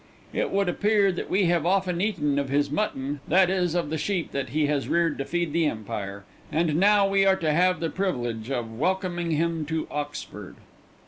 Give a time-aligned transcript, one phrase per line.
[0.33, 3.99] "It would appear that we have often eaten of his mutton that is, of the
[3.99, 7.79] sheep that he has reared to feed the Empire and now we are to have
[7.79, 10.55] the privilege of welcoming him to Oxford.